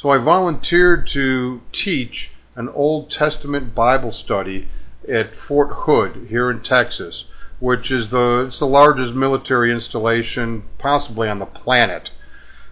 So 0.02 0.10
I 0.10 0.18
volunteered 0.18 1.06
to 1.14 1.62
teach 1.72 2.32
an 2.56 2.70
Old 2.70 3.12
Testament 3.12 3.76
Bible 3.76 4.12
study 4.12 4.68
at 5.08 5.36
Fort 5.36 5.70
Hood 5.72 6.26
here 6.28 6.50
in 6.50 6.64
Texas, 6.64 7.26
which 7.60 7.92
is 7.92 8.10
the 8.10 8.48
it's 8.48 8.58
the 8.58 8.66
largest 8.66 9.14
military 9.14 9.72
installation 9.72 10.64
possibly 10.80 11.30
on 11.30 11.38
the 11.38 11.46
planet. 11.46 12.10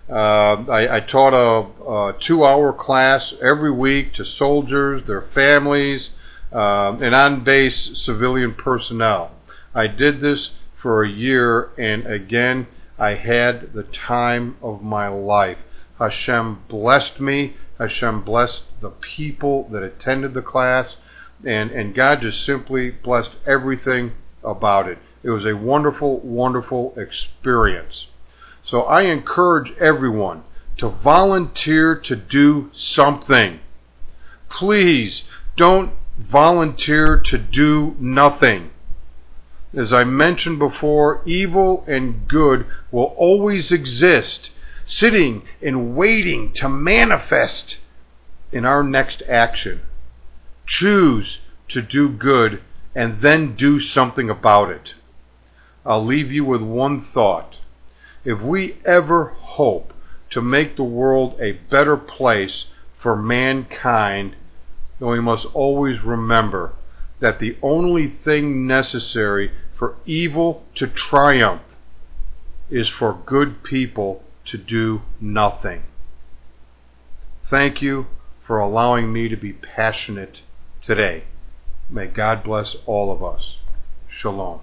Uh, 0.10 0.66
I, 0.72 0.96
I, 0.96 1.00
taught 1.02 1.36
a, 1.36 1.84
a 1.88 2.16
two-hour 2.20 2.74
class 2.74 3.32
every 3.40 3.72
week 3.72 4.16
to 4.16 4.26
soldiers, 4.26 5.04
their 5.06 5.22
families, 5.22 6.10
uh, 6.52 6.98
and 7.00 7.14
on-base 7.14 7.92
civilian 7.94 8.56
personnel. 8.56 9.30
I 9.76 9.86
did 9.86 10.20
this 10.20 10.50
for 10.82 11.04
a 11.04 11.10
year, 11.10 11.70
and 11.78 12.08
again, 12.08 12.66
I 12.98 13.14
had 13.14 13.74
the 13.74 13.84
time 13.84 14.58
of 14.64 14.82
my 14.82 15.10
life. 15.10 15.60
Hashem 16.00 16.64
blessed 16.68 17.20
me. 17.20 17.56
Hashem 17.78 18.22
blessed 18.22 18.64
the 18.82 18.90
people 18.90 19.68
that 19.70 19.84
attended 19.84 20.34
the 20.34 20.42
class, 20.42 20.96
and, 21.46 21.72
and 21.72 21.96
God 21.96 22.22
just 22.22 22.46
simply 22.46 22.90
blessed 22.90 23.32
everything 23.46 24.14
about 24.44 24.88
it. 24.88 24.98
It 25.24 25.30
was 25.30 25.46
a 25.46 25.56
wonderful, 25.56 26.20
wonderful 26.20 26.94
experience. 26.98 28.08
So 28.66 28.84
I 28.84 29.04
encourage 29.04 29.74
everyone 29.78 30.44
to 30.78 30.90
volunteer 30.90 31.96
to 31.96 32.16
do 32.16 32.70
something. 32.74 33.60
Please 34.50 35.24
don't 35.58 35.94
volunteer 36.18 37.20
to 37.20 37.38
do 37.38 37.96
nothing. 38.00 38.72
As 39.74 39.94
I 39.94 40.04
mentioned 40.04 40.60
before, 40.60 41.22
evil 41.26 41.84
and 41.88 42.28
good 42.28 42.66
will 42.92 43.14
always 43.18 43.72
exist 43.72 44.52
sitting 44.90 45.44
and 45.62 45.96
waiting 45.96 46.52
to 46.52 46.68
manifest 46.68 47.78
in 48.52 48.66
our 48.66 48.84
next 48.84 49.22
action. 49.30 49.82
Choose 50.66 51.38
to 51.70 51.82
do 51.82 52.10
good 52.10 52.62
and 52.96 53.22
then 53.22 53.56
do 53.56 53.80
something 53.80 54.30
about 54.30 54.72
it. 54.72 54.94
I'll 55.86 56.04
leave 56.04 56.32
you 56.32 56.44
with 56.44 56.62
one 56.62 57.02
thought. 57.02 57.58
If 58.26 58.42
we 58.42 58.78
ever 58.84 59.26
hope 59.26 59.94
to 60.32 60.42
make 60.42 60.76
the 60.76 60.84
world 60.84 61.40
a 61.40 61.54
better 61.70 61.96
place 61.96 62.66
for 63.00 63.16
mankind, 63.16 64.36
then 65.00 65.10
we 65.10 65.22
must 65.22 65.46
always 65.54 66.02
remember 66.04 66.74
that 67.20 67.40
the 67.40 67.58
only 67.62 68.08
thing 68.08 68.66
necessary 68.66 69.52
for 69.78 69.96
evil 70.06 70.64
to 70.76 70.88
triumph 70.88 71.62
is 72.70 72.90
for 72.90 73.22
good 73.26 73.64
people 73.64 74.24
to 74.52 74.58
do 74.58 75.02
nothing. 75.20 75.84
Thank 77.50 77.82
you 77.82 78.08
for 78.46 78.60
allowing 78.60 79.12
me 79.12 79.28
to 79.28 79.36
be 79.36 79.54
passionate 79.54 80.42
today. 80.82 81.24
May 81.90 82.08
God 82.08 82.44
bless 82.44 82.76
all 82.86 83.12
of 83.12 83.24
us. 83.24 83.58
Shalom. 84.08 84.62